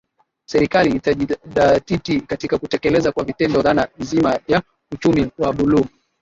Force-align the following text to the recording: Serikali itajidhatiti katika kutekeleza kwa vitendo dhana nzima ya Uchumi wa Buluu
Serikali 0.45 0.95
itajidhatiti 0.95 2.21
katika 2.21 2.57
kutekeleza 2.57 3.11
kwa 3.11 3.23
vitendo 3.23 3.61
dhana 3.61 3.87
nzima 3.99 4.39
ya 4.47 4.61
Uchumi 4.91 5.31
wa 5.37 5.53
Buluu 5.53 5.85